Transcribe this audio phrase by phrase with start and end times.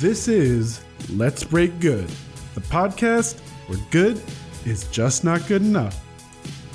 [0.00, 0.84] This is
[1.14, 2.06] Let's Break Good,
[2.54, 4.20] the podcast where good
[4.66, 6.04] is just not good enough.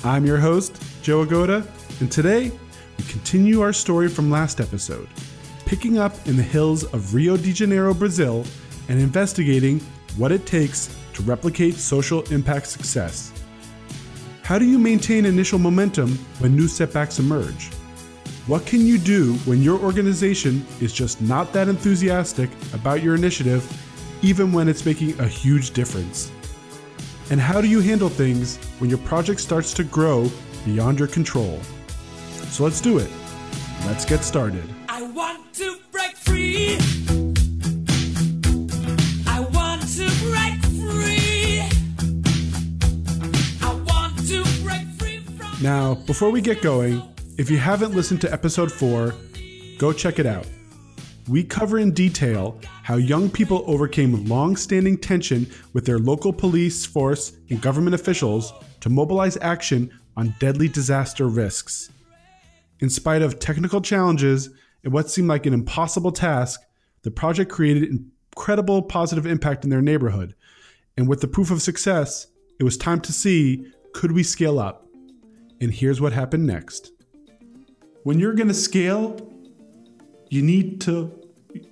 [0.04, 1.64] I'm your host, Joe Agoada,
[2.00, 2.50] and today
[2.98, 5.06] we continue our story from last episode,
[5.66, 8.44] picking up in the hills of Rio de Janeiro, Brazil,
[8.88, 9.78] and investigating
[10.16, 13.32] what it takes to replicate social impact success.
[14.42, 17.70] How do you maintain initial momentum when new setbacks emerge?
[18.48, 23.64] What can you do when your organization is just not that enthusiastic about your initiative,
[24.20, 26.32] even when it's making a huge difference?
[27.30, 30.28] And how do you handle things when your project starts to grow
[30.64, 31.60] beyond your control?
[32.48, 33.08] So let's do it.
[33.86, 34.64] Let's get started.
[34.88, 36.78] I want to break free.
[39.28, 41.60] I want to break free.
[43.62, 45.62] I want to break free from.
[45.62, 47.00] Now, before we get going,
[47.42, 49.12] if you haven't listened to episode 4,
[49.76, 50.46] go check it out.
[51.26, 56.86] We cover in detail how young people overcame long standing tension with their local police
[56.86, 61.90] force and government officials to mobilize action on deadly disaster risks.
[62.78, 64.50] In spite of technical challenges
[64.84, 66.60] and what seemed like an impossible task,
[67.02, 70.36] the project created incredible positive impact in their neighborhood.
[70.96, 72.28] And with the proof of success,
[72.60, 74.86] it was time to see could we scale up?
[75.60, 76.91] And here's what happened next.
[78.04, 79.30] When you're going to scale,
[80.28, 81.12] you need to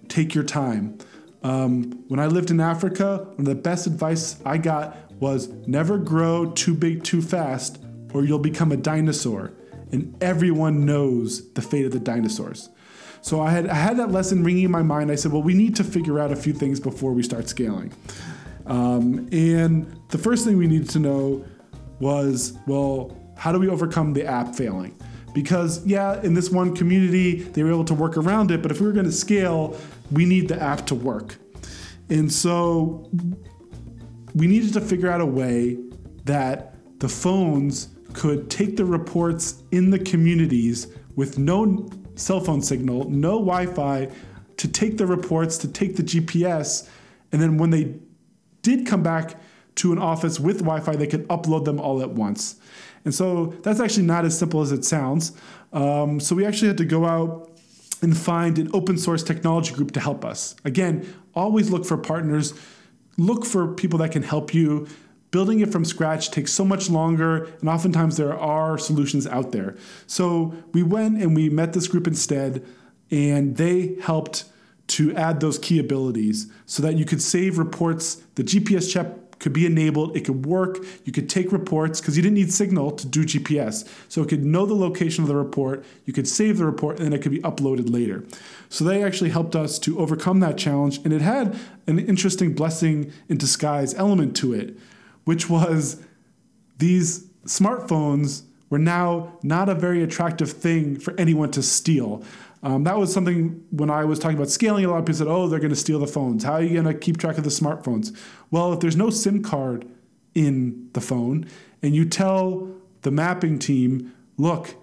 [0.09, 0.99] take your time.
[1.43, 5.99] Um, when I lived in Africa, one of the best advice I got was never
[5.99, 7.79] grow too big too fast,
[8.15, 9.53] or you'll become a dinosaur.
[9.91, 12.69] And everyone knows the fate of the dinosaurs.
[13.23, 15.11] So I had I had that lesson ringing in my mind.
[15.11, 17.93] I said, well, we need to figure out a few things before we start scaling.
[18.67, 21.45] Um, and the first thing we needed to know
[21.99, 24.95] was, well, how do we overcome the app failing?
[25.33, 28.81] Because, yeah, in this one community, they were able to work around it, but if
[28.81, 29.77] we were going to scale,
[30.11, 31.37] we need the app to work.
[32.09, 33.09] And so
[34.35, 35.79] we needed to figure out a way
[36.25, 43.09] that the phones could take the reports in the communities with no cell phone signal,
[43.09, 44.09] no Wi Fi,
[44.57, 46.89] to take the reports, to take the GPS,
[47.33, 47.95] and then when they
[48.63, 49.37] did come back
[49.77, 52.57] to an office with Wi Fi, they could upload them all at once.
[53.05, 55.33] And so that's actually not as simple as it sounds.
[55.73, 57.51] Um, so we actually had to go out
[58.03, 60.55] and find an open source technology group to help us.
[60.65, 62.55] Again, always look for partners,
[63.17, 64.89] look for people that can help you.
[65.31, 69.77] Building it from scratch takes so much longer, and oftentimes there are solutions out there.
[70.07, 72.67] So we went and we met this group instead,
[73.13, 74.45] and they helped
[74.89, 78.17] to add those key abilities so that you could save reports.
[78.35, 78.93] The GPS
[79.41, 80.79] could be enabled, it could work.
[81.05, 83.89] You could take reports because you didn't need signal to do GPS.
[84.09, 87.07] So it could know the location of the report, you could save the report, and
[87.07, 88.25] then it could be uploaded later.
[88.69, 93.13] So they actually helped us to overcome that challenge, and it had an interesting blessing
[93.29, 94.77] in disguise element to it,
[95.25, 96.01] which was
[96.79, 102.23] these smartphones were now not a very attractive thing for anyone to steal.
[102.63, 105.27] Um, that was something when I was talking about scaling, a lot of people said,
[105.29, 106.45] oh, they're going to steal the phones.
[106.45, 108.17] How are you going to keep track of the smartphones?
[108.51, 109.87] Well, if there's no SIM card
[110.35, 111.47] in the phone
[111.83, 112.71] and you tell
[113.03, 114.75] the mapping team, look,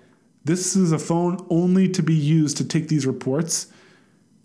[0.43, 3.67] this is a phone only to be used to take these reports.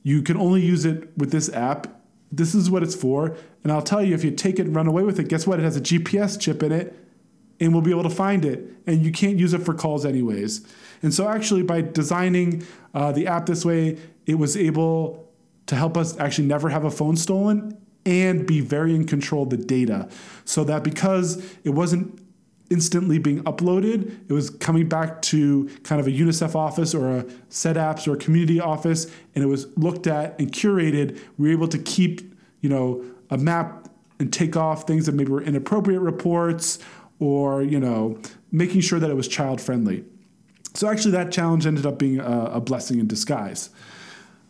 [0.02, 1.86] You can only use it with this app.
[2.30, 3.36] This is what it's for.
[3.62, 5.58] And I'll tell you, if you take it and run away with it, guess what?
[5.58, 6.98] It has a GPS chip in it
[7.62, 8.74] and we'll be able to find it.
[8.86, 10.66] And you can't use it for calls anyways.
[11.02, 15.30] And so, actually, by designing uh, the app this way, it was able
[15.66, 19.50] to help us actually never have a phone stolen and be very in control of
[19.50, 20.08] the data.
[20.44, 22.18] So that because it wasn't
[22.68, 27.24] instantly being uploaded, it was coming back to kind of a UNICEF office or a
[27.48, 29.06] SEDAPS or a community office,
[29.36, 31.20] and it was looked at and curated.
[31.38, 35.30] We were able to keep, you know, a map and take off things that maybe
[35.30, 36.78] were inappropriate reports
[37.22, 38.18] or, you know,
[38.50, 40.04] making sure that it was child friendly.
[40.74, 43.70] So actually, that challenge ended up being a, a blessing in disguise.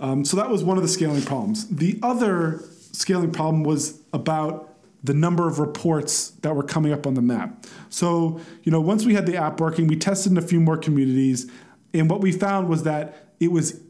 [0.01, 1.69] Um, so that was one of the scaling problems.
[1.69, 4.71] The other scaling problem was about
[5.05, 7.67] the number of reports that were coming up on the map.
[7.91, 10.77] So, you know, once we had the app working, we tested in a few more
[10.77, 11.51] communities,
[11.93, 13.81] and what we found was that it was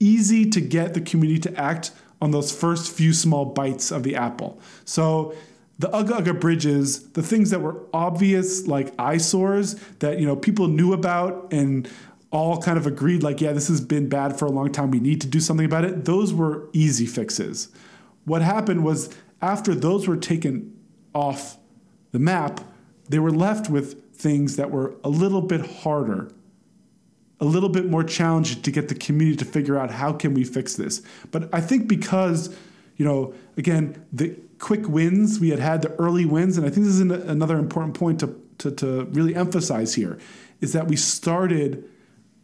[0.00, 4.16] easy to get the community to act on those first few small bites of the
[4.16, 4.58] apple.
[4.84, 5.34] So,
[5.78, 10.68] the Uga Uga bridges, the things that were obvious, like eyesores that you know people
[10.68, 11.88] knew about and
[12.30, 14.90] all kind of agreed, like, yeah, this has been bad for a long time.
[14.90, 16.04] We need to do something about it.
[16.04, 17.68] Those were easy fixes.
[18.24, 20.76] What happened was after those were taken
[21.14, 21.56] off
[22.10, 22.60] the map,
[23.08, 26.30] they were left with things that were a little bit harder,
[27.38, 30.42] a little bit more challenging to get the community to figure out how can we
[30.42, 31.02] fix this.
[31.30, 32.54] But I think because
[32.96, 36.86] you know, again, the quick wins we had had, the early wins, and I think
[36.86, 40.18] this is an, another important point to, to, to really emphasize here,
[40.60, 41.88] is that we started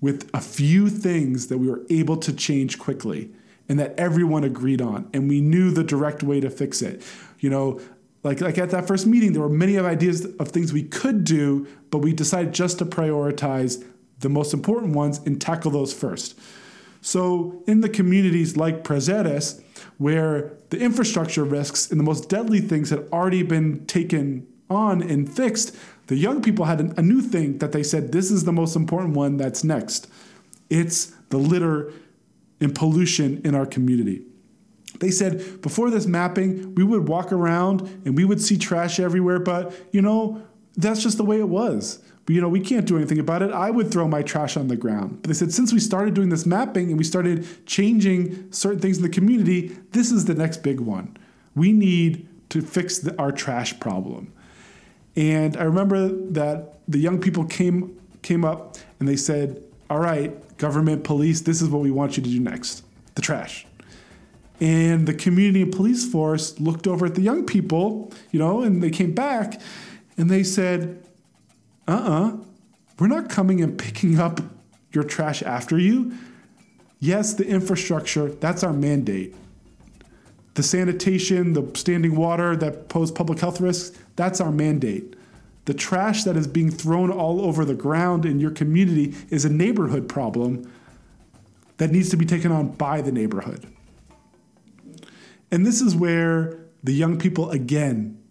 [0.01, 3.31] with a few things that we were able to change quickly
[3.69, 7.03] and that everyone agreed on, and we knew the direct way to fix it.
[7.39, 7.81] You know,
[8.23, 11.25] like like at that first meeting, there were many of ideas of things we could
[11.25, 13.85] do, but we decided just to prioritize
[14.19, 16.39] the most important ones and tackle those first.
[17.01, 19.61] So in the communities like Prazeres,
[20.03, 25.33] where the infrastructure risks and the most deadly things had already been taken on and
[25.33, 25.77] fixed,
[26.09, 29.15] the young people had a new thing that they said this is the most important
[29.15, 30.09] one that's next.
[30.69, 31.93] It's the litter
[32.61, 34.23] and pollution in our community.
[34.99, 39.39] They said before this mapping, we would walk around and we would see trash everywhere,
[39.39, 40.43] but you know,
[40.77, 42.01] that's just the way it was.
[42.29, 43.51] You know, we can't do anything about it.
[43.51, 45.23] I would throw my trash on the ground.
[45.23, 48.99] But they said since we started doing this mapping and we started changing certain things
[48.99, 51.17] in the community, this is the next big one.
[51.55, 54.33] We need to fix the, our trash problem.
[55.17, 60.57] And I remember that the young people came came up and they said, "All right,
[60.59, 62.85] government, police, this is what we want you to do next.
[63.15, 63.67] The trash."
[64.61, 68.81] And the community and police force looked over at the young people, you know, and
[68.81, 69.61] they came back
[70.17, 71.03] and they said,
[71.89, 72.37] uh uh-uh, uh,
[72.99, 74.41] we are not coming and picking up
[74.93, 76.13] your trash after you.
[77.01, 79.35] Yes, the infrastructure, that's our mandate.
[80.55, 85.17] The sanitation, the standing water that pose public health risks, that's our mandate.
[85.65, 89.49] The trash that is being thrown all over the ground in your community is a
[89.49, 90.71] neighborhood problem
[91.79, 93.67] that needs to be taken on by the neighborhood.
[95.51, 98.23] And this is where the young people, again,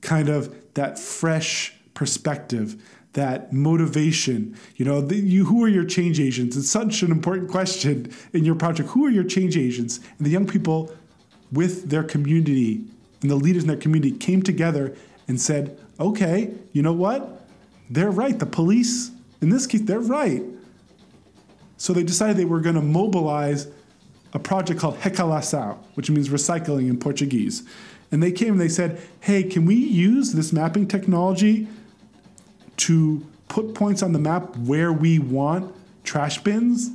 [0.00, 2.80] kind of that fresh perspective,
[3.14, 4.56] that motivation.
[4.76, 6.56] You know, the, you, who are your change agents?
[6.56, 8.90] It's such an important question in your project.
[8.90, 9.98] Who are your change agents?
[10.16, 10.94] And the young people
[11.50, 12.84] with their community
[13.20, 14.94] and the leaders in their community came together
[15.26, 17.44] and said, okay, you know what?
[17.90, 18.38] They're right.
[18.38, 19.10] The police,
[19.40, 20.44] in this case, they're right.
[21.78, 23.66] So they decided they were going to mobilize
[24.32, 27.64] a project called Recalação, which means recycling in Portuguese.
[28.12, 31.66] And they came and they said, hey, can we use this mapping technology
[32.78, 36.90] to put points on the map where we want trash bins?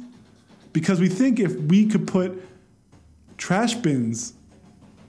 [0.72, 2.44] Because we think if we could put
[3.38, 4.34] trash bins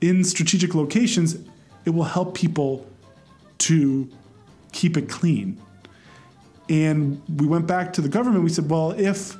[0.00, 1.36] in strategic locations,
[1.84, 2.86] it will help people
[3.58, 4.08] to
[4.72, 5.60] keep it clean.
[6.68, 8.42] And we went back to the government.
[8.42, 9.36] We said, well, if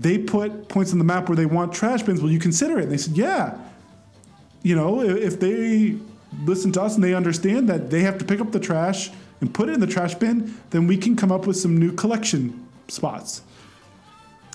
[0.00, 2.20] they put points on the map where they want trash bins.
[2.20, 2.84] Will you consider it?
[2.84, 3.56] And they said, yeah.
[4.62, 5.96] You know, if they
[6.42, 9.10] listen to us and they understand that they have to pick up the trash
[9.44, 11.92] and put it in the trash bin, then we can come up with some new
[11.92, 13.42] collection spots.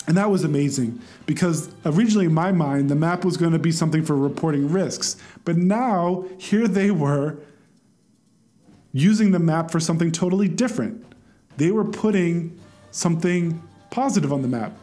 [0.08, 3.70] And that was amazing because originally in my mind, the map was going to be
[3.70, 5.16] something for reporting risks.
[5.44, 7.36] But now, here they were
[8.92, 11.04] using the map for something totally different.
[11.56, 12.58] They were putting
[12.90, 14.76] something positive on the map.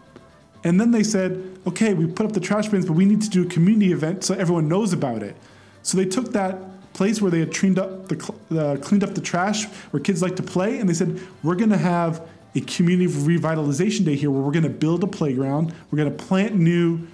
[0.63, 3.29] And then they said, okay, we put up the trash bins, but we need to
[3.29, 5.35] do a community event so everyone knows about it.
[5.81, 6.57] So they took that
[6.97, 8.17] place where they had cleaned up the
[8.59, 11.69] uh, cleaned up the trash, where kids like to play, and they said, we're going
[11.69, 15.97] to have a community revitalization day here, where we're going to build a playground, we're
[15.97, 17.07] going to plant new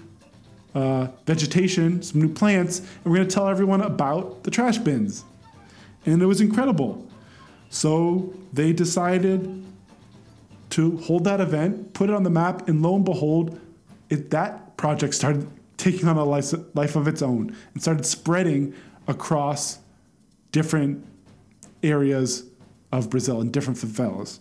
[0.74, 5.25] uh, vegetation, some new plants, and we're going to tell everyone about the trash bins.
[6.05, 7.05] And it was incredible.
[7.69, 9.65] So they decided
[10.72, 13.60] to hold that event, put it on the map, and lo and behold,
[14.10, 18.74] it, that project started taking on a life, life of its own and started spreading
[19.07, 19.79] across
[20.51, 21.05] different
[21.81, 22.45] areas
[22.91, 24.39] of Brazil and different favelas.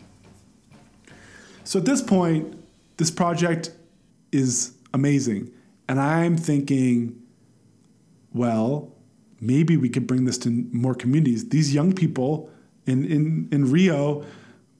[1.65, 2.59] So at this point,
[2.97, 3.73] this project
[4.31, 5.51] is amazing.
[5.89, 7.21] And I'm thinking,
[8.33, 8.93] well,
[9.41, 11.49] maybe we could bring this to more communities.
[11.49, 12.51] These young people
[12.87, 14.25] in, in, in Rio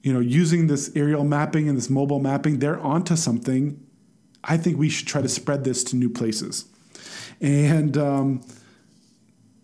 [0.03, 3.81] you know, using this aerial mapping and this mobile mapping, they're onto something.
[4.45, 6.65] I think we should try to spread this to new places.
[7.41, 8.43] And um,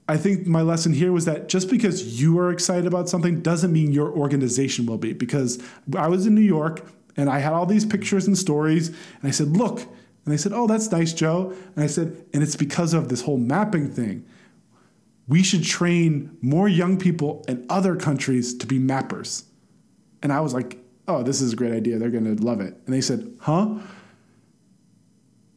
[0.08, 3.72] I think my lesson here was that just because you are excited about something doesn't
[3.72, 5.12] mean your organization will be.
[5.12, 5.62] Because
[5.96, 6.86] I was in New York
[7.16, 9.80] and I had all these pictures and stories, and I said, Look.
[9.80, 11.54] And they said, Oh, that's nice, Joe.
[11.74, 14.24] And I said, And it's because of this whole mapping thing.
[15.26, 19.44] We should train more young people in other countries to be mappers.
[20.22, 21.98] And I was like, oh, this is a great idea.
[21.98, 22.74] They're going to love it.
[22.86, 23.78] And they said, huh?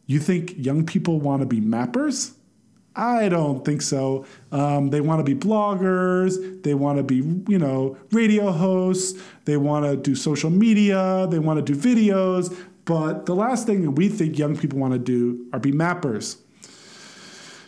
[0.08, 2.34] You think young people want to be mappers?
[2.96, 4.26] I don't think so.
[4.52, 6.62] Um, they want to be bloggers.
[6.64, 7.18] They want to be,
[7.50, 9.22] you know, radio hosts.
[9.46, 11.28] They want to do social media.
[11.30, 12.56] They want to do videos.
[12.84, 16.38] But the last thing that we think young people want to do are be mappers.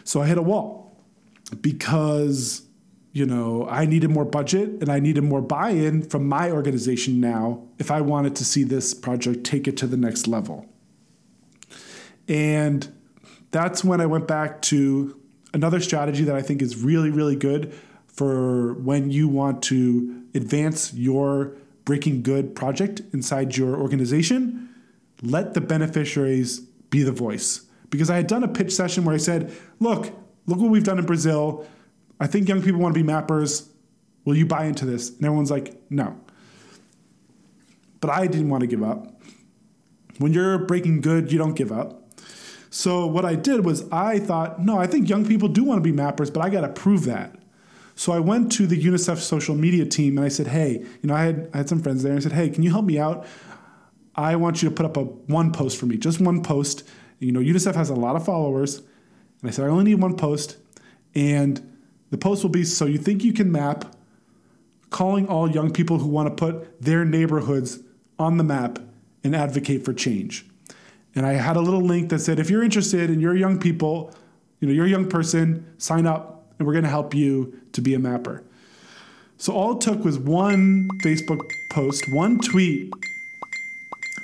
[0.04, 1.02] So I hit a wall
[1.62, 2.64] because,
[3.14, 7.22] you know, I needed more budget and I needed more buy in from my organization
[7.22, 10.66] now if I wanted to see this project take it to the next level.
[12.28, 12.92] And
[13.54, 15.18] that's when I went back to
[15.54, 17.74] another strategy that I think is really, really good
[18.08, 21.56] for when you want to advance your
[21.86, 24.70] breaking good project inside your organization.
[25.22, 27.66] Let the beneficiaries be the voice.
[27.90, 30.12] Because I had done a pitch session where I said, look,
[30.48, 31.66] look what we've done in Brazil.
[32.20, 33.68] I think young people want to be mappers.
[34.26, 35.10] Will you buy into this?
[35.10, 36.20] And everyone's like, no.
[38.02, 39.22] But I didn't want to give up.
[40.18, 42.03] When you're breaking good, you don't give up.
[42.74, 45.92] So what I did was I thought, no, I think young people do want to
[45.92, 47.36] be mappers, but I got to prove that.
[47.94, 51.14] So I went to the UNICEF social media team and I said, hey, you know,
[51.14, 52.98] I had I had some friends there and I said, hey, can you help me
[52.98, 53.28] out?
[54.16, 56.84] I want you to put up a one post for me, just one post.
[57.20, 58.80] You know, UNICEF has a lot of followers.
[58.80, 58.88] And
[59.44, 60.58] I said, I only need one post.
[61.14, 61.78] And
[62.10, 63.96] the post will be so you think you can map,
[64.90, 67.82] calling all young people who want to put their neighborhoods
[68.18, 68.80] on the map
[69.24, 70.48] and advocate for change.
[71.16, 74.14] And I had a little link that said, if you're interested and you're young people,
[74.60, 77.82] you know, you're a young person, sign up and we're going to help you to
[77.82, 78.44] be a mapper.
[79.38, 82.92] So all it took was one Facebook post, one tweet,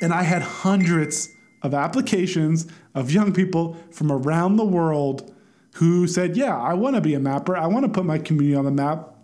[0.02, 1.30] and I had hundreds
[1.62, 5.34] of applications of young people from around the world
[5.74, 7.58] who said, Yeah, I want to be a mapper.
[7.58, 9.16] I want to put my community on the map.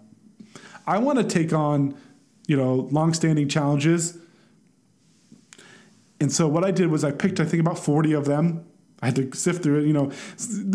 [0.85, 1.97] I want to take on,
[2.47, 4.17] you know, longstanding challenges.
[6.19, 8.65] And so what I did was I picked, I think, about 40 of them.
[9.01, 9.87] I had to sift through it.
[9.87, 10.11] You know,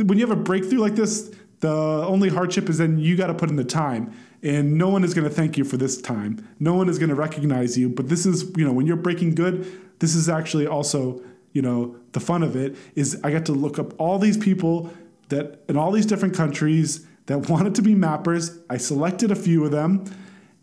[0.04, 3.34] when you have a breakthrough like this, the only hardship is then you got to
[3.34, 4.12] put in the time.
[4.42, 6.46] And no one is going to thank you for this time.
[6.58, 7.88] No one is going to recognize you.
[7.88, 9.66] But this is, you know, when you're breaking good,
[9.98, 13.78] this is actually also, you know, the fun of it is I got to look
[13.78, 14.92] up all these people
[15.28, 18.60] that in all these different countries that wanted to be mappers.
[18.70, 20.04] I selected a few of them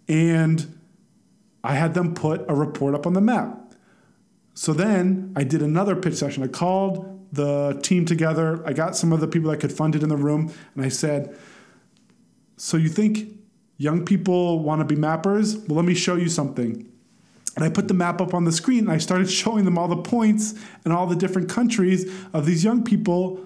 [0.07, 0.77] and
[1.63, 3.66] I had them put a report up on the map.
[4.57, 6.41] So then I did another pitch session.
[6.41, 8.65] I called the team together.
[8.65, 10.89] I got some of the people that could fund it in the room, and I
[10.89, 11.37] said,
[12.55, 13.37] So you think
[13.77, 15.55] young people want to be mappers?
[15.67, 16.91] Well, let me show you something.
[17.55, 19.87] And I put the map up on the screen and I started showing them all
[19.87, 23.39] the points and all the different countries of these young people,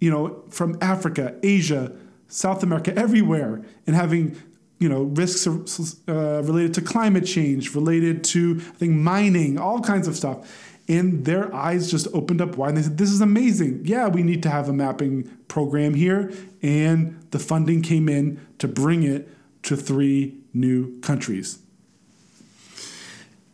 [0.00, 1.94] you know, from Africa, Asia,
[2.28, 4.40] South America, everywhere, and having
[4.82, 10.08] you know risks uh, related to climate change, related to I think mining, all kinds
[10.08, 10.68] of stuff.
[10.88, 12.70] And their eyes just opened up wide.
[12.70, 13.82] And they said, "This is amazing.
[13.84, 18.66] Yeah, we need to have a mapping program here." And the funding came in to
[18.66, 19.28] bring it
[19.62, 21.60] to three new countries.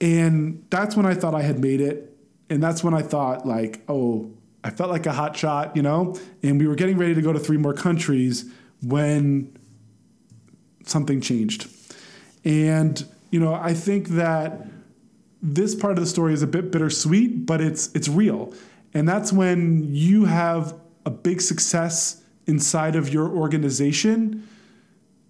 [0.00, 2.16] And that's when I thought I had made it.
[2.50, 4.30] And that's when I thought, like, oh,
[4.64, 6.16] I felt like a hot shot, you know?
[6.42, 8.50] And we were getting ready to go to three more countries
[8.82, 9.56] when
[10.88, 11.68] something changed.
[12.45, 14.66] And, you know, I think that
[15.42, 18.52] this part of the story is a bit bittersweet, but it's it's real.
[18.95, 24.49] And that's when you have a big success inside of your organization.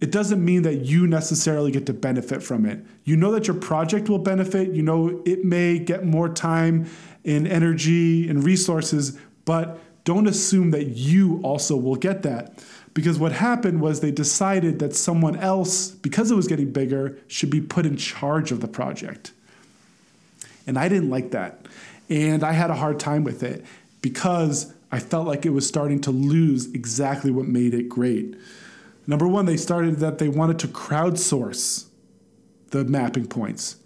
[0.01, 2.85] It doesn't mean that you necessarily get to benefit from it.
[3.05, 6.87] You know that your project will benefit, you know it may get more time
[7.25, 12.65] and energy and resources, but don't assume that you also will get that.
[12.99, 17.49] Because what happened was they decided that someone else, because it was getting bigger, should
[17.49, 19.31] be put in charge of the project.
[20.67, 21.65] And I didn't like that.
[22.09, 23.65] And I had a hard time with it
[24.03, 28.35] because I felt like it was starting to lose exactly what made it great.
[29.07, 31.87] Number one, they started that they wanted to crowdsource
[32.71, 33.77] the mapping points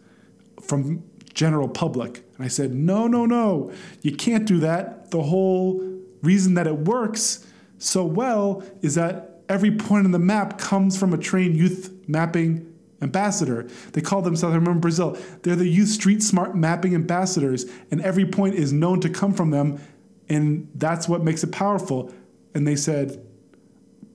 [0.63, 1.03] from
[1.35, 2.25] general public.
[2.37, 5.11] And I said, no, no, no, you can't do that.
[5.11, 7.47] The whole reason that it works
[7.83, 12.73] so well is that every point on the map comes from a trained youth mapping
[13.01, 13.69] ambassador.
[13.93, 18.25] They call themselves, I remember Brazil, they're the youth street smart mapping ambassadors, and every
[18.25, 19.81] point is known to come from them,
[20.29, 22.15] and that's what makes it powerful.
[22.55, 23.27] And they said,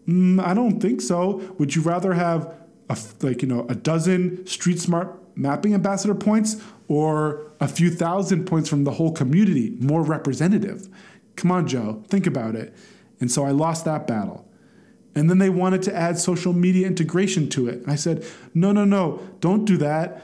[0.07, 1.53] mm, I don't think so.
[1.57, 2.53] Would you rather have
[2.89, 6.55] a, like you know a dozen street smart mapping ambassador points
[6.87, 10.87] or a few thousand points from the whole community, more representative?
[11.35, 12.73] Come on, Joe, think about it.
[13.19, 14.47] And so I lost that battle.
[15.15, 17.81] And then they wanted to add social media integration to it.
[17.81, 20.21] And I said, no, no, no, don't do that.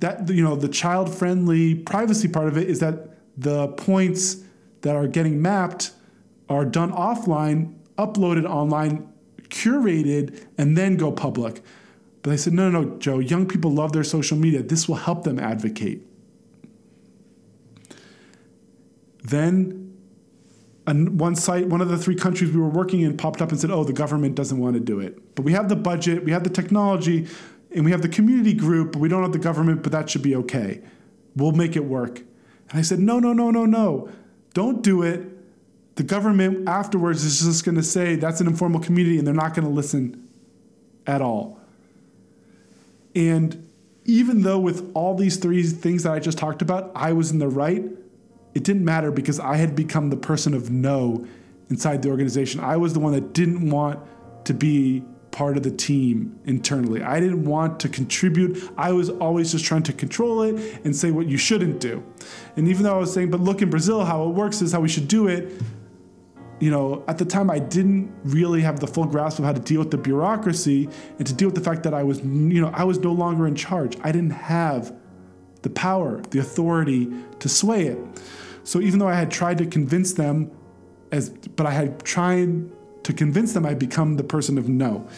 [0.00, 4.42] That you know, the child-friendly privacy part of it is that the points
[4.80, 5.92] that are getting mapped
[6.48, 9.12] are done offline, uploaded online,
[9.48, 11.62] curated, and then go public.
[12.22, 14.62] But I said, no, no, no, Joe, young people love their social media.
[14.62, 16.02] This will help them advocate.
[19.22, 19.79] Then
[20.86, 23.60] and one site, one of the three countries we were working in popped up and
[23.60, 26.32] said, "Oh, the government doesn't want to do it, but we have the budget, we
[26.32, 27.26] have the technology,
[27.74, 30.22] and we have the community group, but we don't have the government, but that should
[30.22, 30.80] be okay.
[31.36, 32.20] We'll make it work."
[32.70, 34.08] And I said, "No, no, no, no, no,
[34.54, 35.26] don't do it.
[35.96, 39.54] The government afterwards is just going to say that's an informal community, and they're not
[39.54, 40.28] going to listen
[41.06, 41.58] at all."
[43.14, 43.68] And
[44.04, 47.38] even though with all these three things that I just talked about, I was in
[47.38, 47.84] the right,
[48.54, 51.26] it didn't matter because I had become the person of no
[51.68, 52.60] inside the organization.
[52.60, 54.00] I was the one that didn't want
[54.46, 57.02] to be part of the team internally.
[57.02, 58.70] I didn't want to contribute.
[58.76, 62.04] I was always just trying to control it and say what you shouldn't do.
[62.56, 64.80] And even though I was saying, but look in Brazil, how it works is how
[64.80, 65.52] we should do it,
[66.58, 69.60] you know, at the time I didn't really have the full grasp of how to
[69.60, 70.88] deal with the bureaucracy
[71.18, 73.46] and to deal with the fact that I was, you know, I was no longer
[73.46, 73.96] in charge.
[74.02, 74.94] I didn't have
[75.62, 77.98] the power, the authority to sway it.
[78.64, 80.50] So even though I had tried to convince them
[81.12, 82.70] as but I had tried
[83.04, 85.08] to convince them I'd become the person of no.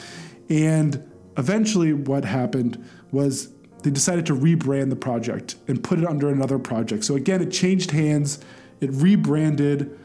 [0.48, 6.28] And eventually what happened was they decided to rebrand the project and put it under
[6.28, 7.04] another project.
[7.04, 8.40] So again, it changed hands,
[8.80, 9.98] it rebranded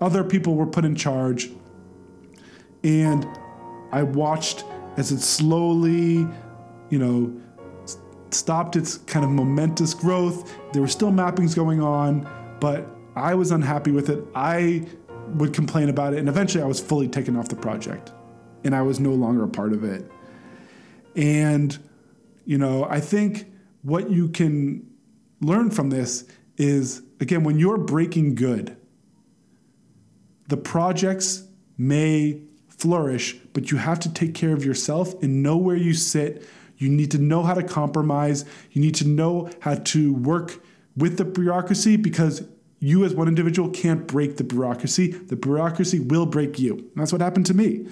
[0.00, 1.50] other people were put in charge.
[2.84, 3.26] And
[3.92, 4.64] I watched
[4.96, 6.26] as it slowly,
[6.90, 7.40] you know,
[8.34, 10.52] stopped its kind of momentous growth.
[10.72, 12.28] There were still mappings going on,
[12.60, 14.24] but I was unhappy with it.
[14.34, 14.86] I
[15.34, 18.12] would complain about it, and eventually I was fully taken off the project,
[18.64, 20.10] and I was no longer a part of it.
[21.14, 21.76] And,
[22.44, 23.46] you know, I think
[23.82, 24.86] what you can
[25.40, 26.24] learn from this
[26.56, 28.76] is again, when you're breaking good,
[30.48, 31.44] the projects
[31.78, 36.46] may flourish, but you have to take care of yourself and know where you sit.
[36.78, 38.44] You need to know how to compromise.
[38.72, 40.60] You need to know how to work
[40.96, 42.46] with the bureaucracy because
[42.78, 45.12] you, as one individual, can't break the bureaucracy.
[45.12, 46.74] The bureaucracy will break you.
[46.74, 47.86] And that's what happened to me.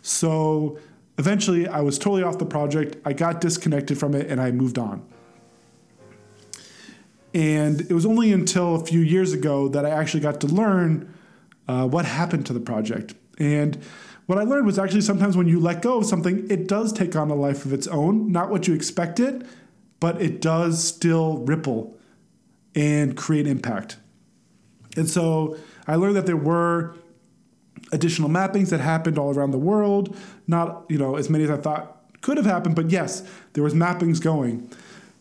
[0.00, 0.78] So
[1.18, 2.96] eventually, I was totally off the project.
[3.04, 5.06] I got disconnected from it and I moved on.
[7.34, 11.12] And it was only until a few years ago that I actually got to learn
[11.66, 13.14] uh, what happened to the project.
[13.38, 13.78] And
[14.26, 17.16] what I learned was actually sometimes when you let go of something, it does take
[17.16, 19.46] on a life of its own, not what you expected,
[20.00, 21.98] but it does still ripple
[22.74, 23.96] and create impact.
[24.96, 25.56] And so
[25.86, 26.96] I learned that there were
[27.92, 31.56] additional mappings that happened all around the world, not, you know, as many as I
[31.56, 34.70] thought could have happened, but yes, there was mappings going.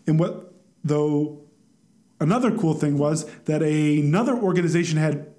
[0.07, 1.41] And what though
[2.19, 5.30] another cool thing was that another organization had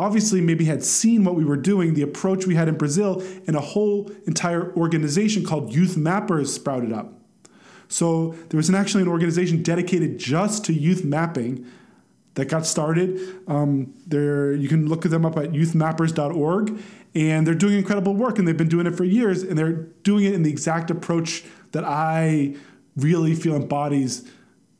[0.00, 3.54] obviously maybe had seen what we were doing, the approach we had in Brazil, and
[3.54, 7.12] a whole entire organization called Youth Mappers sprouted up.
[7.88, 11.66] So there was an, actually an organization dedicated just to youth mapping
[12.34, 13.42] that got started.
[13.46, 16.80] Um, there, you can look them up at youthmappers.org,
[17.14, 20.24] and they're doing incredible work, and they've been doing it for years, and they're doing
[20.24, 22.54] it in the exact approach that I
[22.96, 24.30] really feel embodies,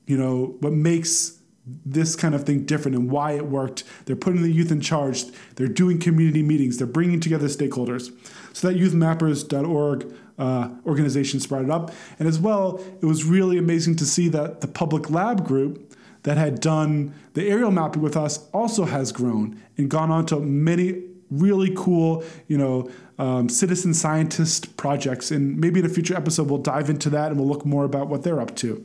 [0.06, 1.39] you know, what makes
[1.85, 3.85] this kind of thing different and why it worked.
[4.04, 5.24] They're putting the youth in charge.
[5.56, 6.78] They're doing community meetings.
[6.78, 8.11] They're bringing together stakeholders.
[8.52, 11.92] So that youthmappers.org uh, organization sprouted up.
[12.18, 16.37] And as well, it was really amazing to see that the public lab group that
[16.37, 21.02] had done the aerial mapping with us also has grown and gone on to many
[21.30, 25.30] really cool, you know, um, citizen scientist projects.
[25.30, 28.09] And maybe in a future episode, we'll dive into that and we'll look more about
[28.09, 28.85] what they're up to.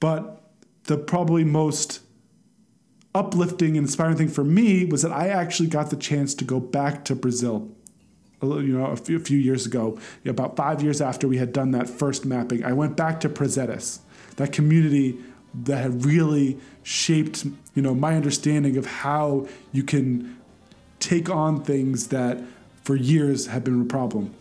[0.00, 0.37] But
[0.88, 2.00] the probably most
[3.14, 6.58] uplifting and inspiring thing for me was that I actually got the chance to go
[6.58, 7.70] back to Brazil.
[8.42, 11.72] You know, a few, a few years ago, about five years after we had done
[11.72, 13.98] that first mapping, I went back to Prazeres,
[14.36, 15.18] that community
[15.64, 20.38] that had really shaped, you know, my understanding of how you can
[21.00, 22.40] take on things that
[22.84, 24.32] for years have been a problem.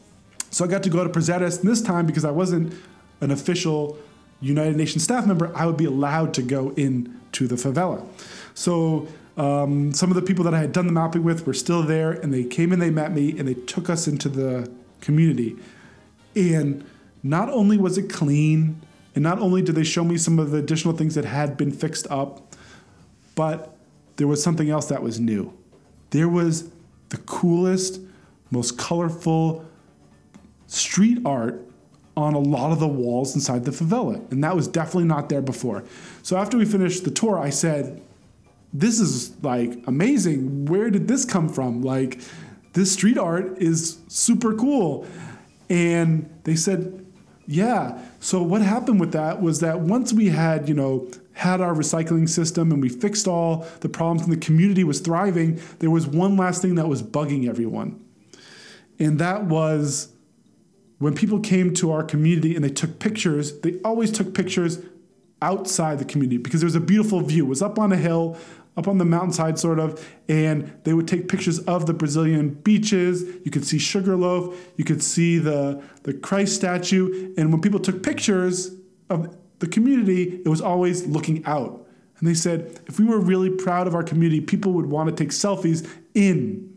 [0.51, 2.73] So I got to go to Prazeres, and this time because I wasn't
[3.19, 3.97] an official
[4.39, 8.05] United Nations staff member, I would be allowed to go into the favela.
[8.53, 11.83] So um, some of the people that I had done the mapping with were still
[11.83, 14.71] there, and they came and they met me, and they took us into the
[15.01, 15.55] community.
[16.35, 16.85] And
[17.23, 18.81] not only was it clean,
[19.15, 21.71] and not only did they show me some of the additional things that had been
[21.71, 22.55] fixed up,
[23.35, 23.75] but
[24.17, 25.53] there was something else that was new.
[26.11, 26.69] There was
[27.09, 27.99] the coolest,
[28.51, 29.65] most colorful
[30.67, 31.66] street art
[32.17, 34.29] on a lot of the walls inside the favela.
[34.31, 35.83] And that was definitely not there before.
[36.23, 38.01] So after we finished the tour, I said,
[38.73, 40.65] This is like amazing.
[40.65, 41.83] Where did this come from?
[41.83, 42.19] Like,
[42.73, 45.05] this street art is super cool.
[45.69, 47.05] And they said,
[47.45, 48.01] Yeah.
[48.19, 52.27] So what happened with that was that once we had, you know, had our recycling
[52.27, 56.35] system and we fixed all the problems and the community was thriving, there was one
[56.35, 58.03] last thing that was bugging everyone.
[58.97, 60.11] And that was
[60.99, 64.79] when people came to our community and they took pictures, they always took pictures
[65.41, 67.45] outside the community because there was a beautiful view.
[67.45, 68.37] It was up on a hill,
[68.75, 73.23] up on the mountainside, sort of, and they would take pictures of the Brazilian beaches.
[73.43, 77.33] You could see Sugarloaf, you could see the, the Christ statue.
[77.37, 78.71] And when people took pictures
[79.09, 81.85] of the community, it was always looking out.
[82.19, 85.15] And they said, if we were really proud of our community, people would want to
[85.15, 86.75] take selfies in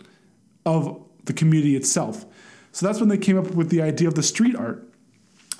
[0.66, 2.26] of the community itself.
[2.72, 4.86] So that's when they came up with the idea of the street art.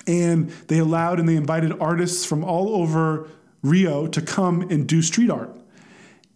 [0.07, 3.29] And they allowed and they invited artists from all over
[3.61, 5.55] Rio to come and do street art.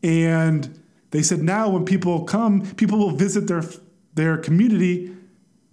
[0.03, 0.79] And
[1.11, 3.63] they said now when people come, people will visit their
[4.13, 5.15] their community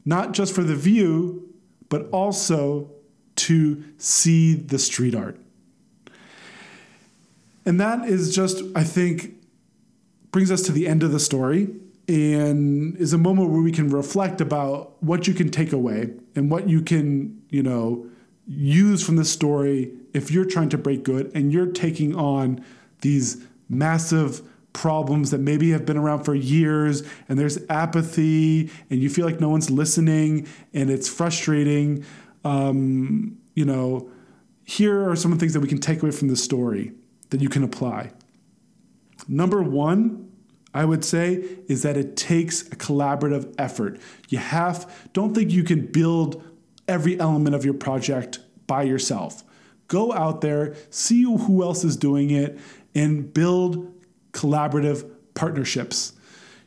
[0.04, 1.54] not just for the view,
[1.88, 2.90] but also
[3.36, 5.38] to see the street art.
[7.64, 9.34] And that is just, I think,
[10.32, 11.68] brings us to the end of the story
[12.08, 16.50] and is a moment where we can reflect about what you can take away and
[16.50, 18.06] what you can, you know,
[18.46, 22.64] use from the story if you're trying to break good and you're taking on
[23.02, 29.08] these massive problems that maybe have been around for years and there's apathy and you
[29.08, 32.04] feel like no one's listening and it's frustrating
[32.44, 34.10] um, you know
[34.64, 36.92] here are some of the things that we can take away from the story
[37.30, 38.10] that you can apply.
[39.28, 40.31] Number one
[40.74, 44.00] I would say is that it takes a collaborative effort.
[44.28, 46.42] You have, don't think you can build
[46.88, 49.44] every element of your project by yourself.
[49.88, 52.58] Go out there, see who else is doing it,
[52.94, 53.92] and build
[54.32, 56.14] collaborative partnerships.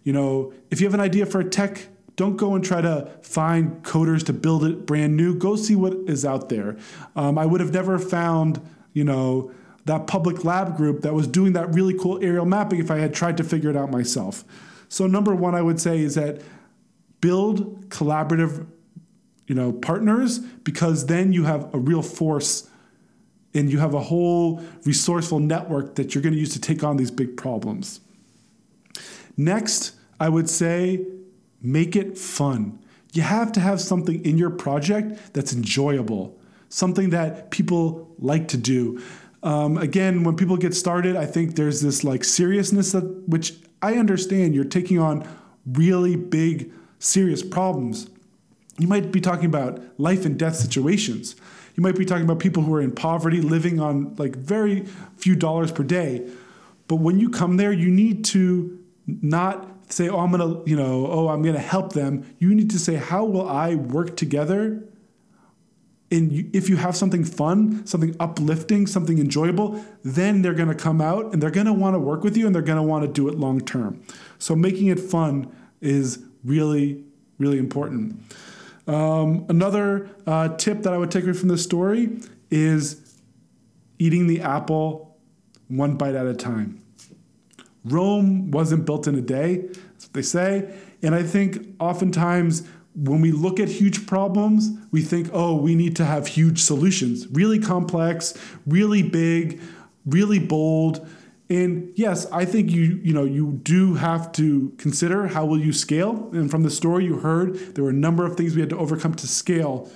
[0.03, 3.11] You know, if you have an idea for a tech, don't go and try to
[3.23, 5.35] find coders to build it brand new.
[5.35, 6.77] Go see what is out there.
[7.15, 8.61] Um, I would have never found,
[8.93, 9.51] you know,
[9.85, 13.13] that public lab group that was doing that really cool aerial mapping if I had
[13.13, 14.43] tried to figure it out myself.
[14.89, 16.41] So number one, I would say is that
[17.21, 18.65] build collaborative,
[19.47, 22.69] you know, partners because then you have a real force
[23.53, 26.97] and you have a whole resourceful network that you're going to use to take on
[26.97, 28.01] these big problems.
[29.37, 31.05] Next, I would say
[31.61, 32.79] make it fun.
[33.13, 36.37] You have to have something in your project that's enjoyable,
[36.69, 39.01] something that people like to do.
[39.45, 43.93] Um, again, when people get started, I think there's this like seriousness that, which I
[43.93, 44.55] understand.
[44.55, 45.25] You're taking on
[45.67, 48.09] really big, serious problems.
[48.79, 51.35] You might be talking about life and death situations.
[51.75, 54.85] You might be talking about people who are in poverty, living on like very
[55.17, 56.27] few dollars per day.
[56.87, 61.07] But when you come there, you need to not say, "Oh, I'm gonna," you know,
[61.07, 64.83] "Oh, I'm gonna help them." You need to say, "How will I work together
[66.11, 71.01] and if you have something fun, something uplifting, something enjoyable, then they're going to come
[71.01, 73.03] out and they're going to want to work with you and they're going to want
[73.03, 74.01] to do it long term.
[74.37, 77.03] So making it fun is really,
[77.39, 78.21] really important.
[78.87, 82.19] Um, another uh, tip that I would take away from this story
[82.51, 83.17] is
[83.97, 85.17] eating the apple
[85.69, 86.81] one bite at a time.
[87.83, 90.75] Rome wasn't built in a day, that's what they say.
[91.01, 95.95] And I think oftentimes when we look at huge problems, we think, oh, we need
[95.97, 98.33] to have huge solutions, really complex,
[98.65, 99.61] really big,
[100.05, 101.05] really bold.
[101.49, 105.73] And yes, I think you you know you do have to consider how will you
[105.73, 106.29] scale.
[106.31, 108.77] And from the story you heard, there were a number of things we had to
[108.77, 109.91] overcome to scale.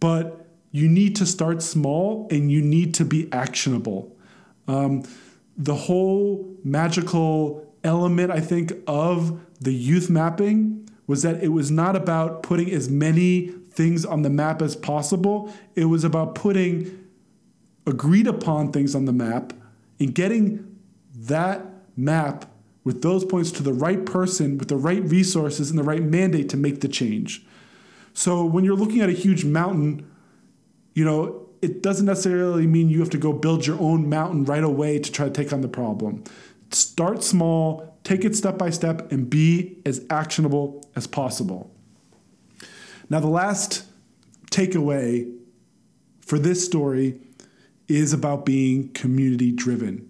[0.00, 4.16] But you need to start small and you need to be actionable.
[4.66, 5.02] Um,
[5.56, 11.96] the whole magical element, I think, of the youth mapping was that it was not
[11.96, 15.52] about putting as many things on the map as possible.
[15.74, 17.06] It was about putting
[17.86, 19.54] agreed upon things on the map
[19.98, 20.78] and getting
[21.14, 21.64] that
[21.96, 22.44] map
[22.84, 26.48] with those points to the right person with the right resources and the right mandate
[26.50, 27.44] to make the change.
[28.12, 30.10] So when you're looking at a huge mountain,
[30.94, 34.62] you know, it doesn't necessarily mean you have to go build your own mountain right
[34.62, 36.24] away to try to take on the problem.
[36.70, 41.70] Start small, take it step by step, and be as actionable as possible.
[43.10, 43.84] Now, the last
[44.50, 45.30] takeaway
[46.20, 47.20] for this story
[47.86, 50.08] is about being community driven.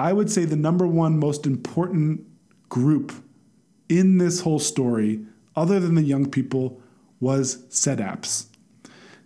[0.00, 2.26] I would say the number one most important
[2.70, 3.12] group
[3.90, 6.80] in this whole story, other than the young people,
[7.20, 8.46] was SEDAPS.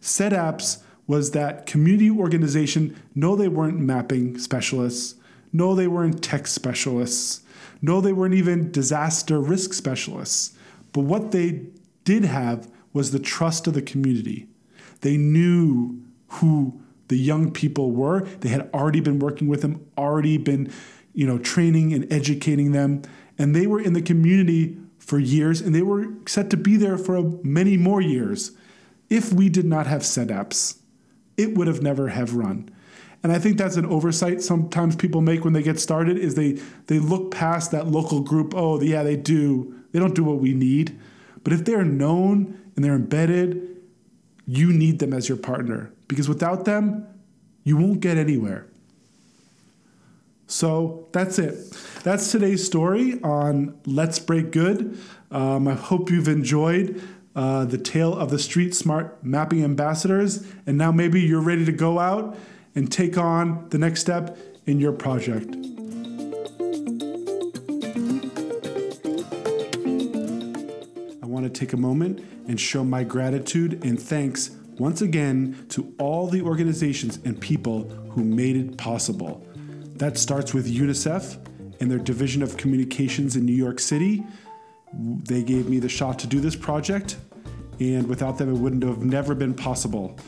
[0.01, 3.01] SEDAPS was that community organization.
[3.15, 5.15] No, they weren't mapping specialists.
[5.57, 7.41] No, they weren't tech specialists.
[7.81, 10.55] No, they weren't even disaster risk specialists.
[10.93, 11.69] But what they
[12.05, 14.49] did have was the trust of the community.
[15.01, 18.21] They knew who the young people were.
[18.41, 20.71] They had already been working with them, already been,
[21.15, 23.01] you know, training and educating them,
[23.39, 26.99] and they were in the community for years, and they were set to be there
[26.99, 28.53] for many more years.
[29.09, 30.79] If we did not have SEDAPs,
[31.39, 32.69] it would have never have run.
[33.27, 36.53] And I think that's an oversight sometimes people make when they get started is they
[36.87, 38.55] they look past that local group.
[38.55, 39.75] Oh, yeah, they do.
[39.91, 40.97] They don't do what we need.
[41.43, 43.79] But if they're known and they're embedded,
[44.47, 47.05] you need them as your partner because without them,
[47.65, 48.69] you won't get anywhere.
[50.47, 51.77] So that's it.
[52.05, 54.97] That's today's story on Let's Break Good.
[55.33, 57.03] Um, I hope you've enjoyed
[57.35, 60.47] uh, the tale of the street smart mapping ambassadors.
[60.65, 62.39] And now maybe you're ready to go out
[62.77, 65.57] and take on the next step in your project.
[71.23, 75.93] I want to take a moment and show my gratitude and thanks once again to
[75.99, 79.45] all the organizations and people who made it possible.
[79.97, 81.39] That starts with UNICEF
[81.81, 84.25] and their Division of Communications in New York City.
[84.93, 87.17] They gave me the shot to do this project,
[87.81, 90.19] and without them, it wouldn't have never been possible.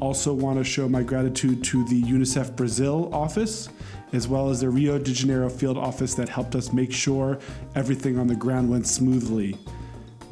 [0.00, 3.68] Also, want to show my gratitude to the UNICEF Brazil office,
[4.12, 7.38] as well as the Rio de Janeiro field office that helped us make sure
[7.74, 9.58] everything on the ground went smoothly.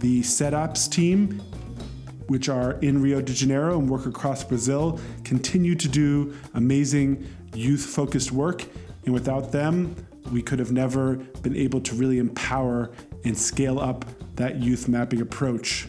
[0.00, 1.42] The SEDAPs team
[2.28, 7.84] which are in Rio de Janeiro and work across Brazil, continue to do amazing youth
[7.84, 8.64] focused work.
[9.04, 9.94] And without them,
[10.32, 12.90] we could have never been able to really empower
[13.24, 14.04] and scale up
[14.36, 15.88] that youth mapping approach.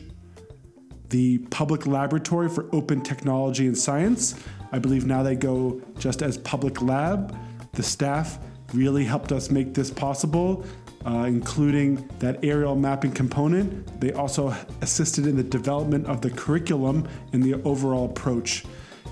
[1.09, 4.35] The Public Laboratory for Open Technology and Science,
[4.71, 7.35] I believe now they go just as Public Lab.
[7.73, 8.39] The staff
[8.73, 10.65] really helped us make this possible
[11.07, 14.01] uh, including that aerial mapping component.
[14.01, 18.65] They also assisted in the development of the curriculum and the overall approach.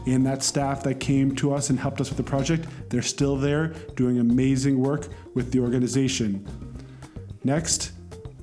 [0.06, 3.38] And that staff that came to us and helped us with the project, they're still
[3.38, 6.46] there doing amazing work with the organization.
[7.46, 7.94] Next,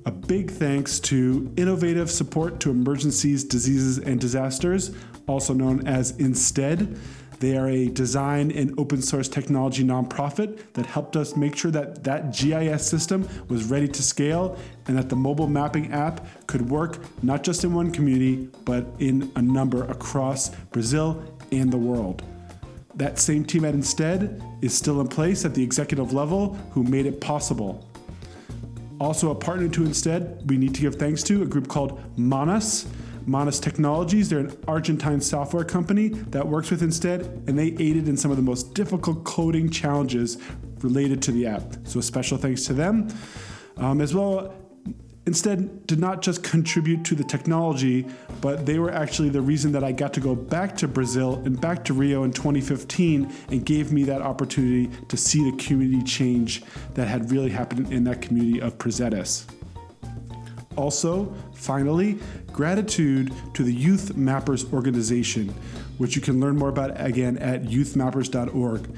[0.04, 4.92] a big thanks to Innovative Support to Emergencies, Diseases, and Disasters,
[5.28, 6.98] also known as InSTEDD.
[7.38, 12.04] They are a design and open source technology nonprofit that helped us make sure that
[12.04, 16.98] that GIS system was ready to scale and that the mobile mapping app could work
[17.22, 22.22] not just in one community, but in a number across Brazil and the world.
[22.94, 27.06] That same team at InSTEDD is still in place at the executive level who made
[27.06, 27.88] it possible.
[29.02, 32.86] Also, a partner to InSTEDD, we need to give thanks to a group called Manas.
[33.26, 34.28] Manas Technologies.
[34.28, 38.36] They're an Argentine software company that works with InSTEDD, and they aided in some of
[38.36, 40.38] the most difficult coding challenges
[40.82, 41.78] related to the app.
[41.82, 43.08] So, a special thanks to them.
[43.76, 44.54] Um, as well,
[45.24, 48.06] InSTEDD did not just contribute to the technology,
[48.40, 51.60] but they were actually the reason that I got to go back to Brazil and
[51.60, 56.64] back to Rio in 2015 and gave me that opportunity to see the community change
[56.94, 59.44] that had really happened in that community of Prazeres.
[60.76, 65.50] Also, finally, gratitude to the Youth Mappers organization,
[65.98, 68.88] which you can learn more about again at youthmappers.org.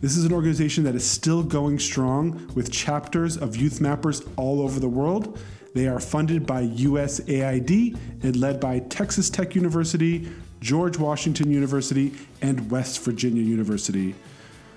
[0.00, 4.62] This is an organization that is still going strong with chapters of Youth Mappers all
[4.62, 5.38] over the world.
[5.78, 12.68] They are funded by USAID and led by Texas Tech University, George Washington University, and
[12.68, 14.16] West Virginia University.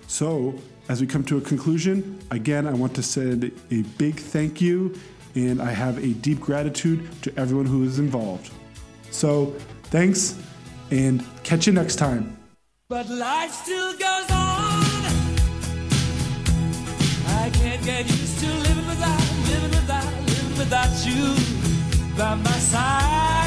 [0.05, 0.53] So,
[0.89, 4.93] as we come to a conclusion, again, I want to send a big thank you
[5.33, 8.51] and I have a deep gratitude to everyone who is involved.
[9.09, 10.37] So, thanks,
[10.91, 12.37] and catch you next time.
[12.89, 14.83] But life still goes on.
[17.25, 18.90] I can't get used to living
[20.71, 21.35] without you
[22.17, 23.40] by my side.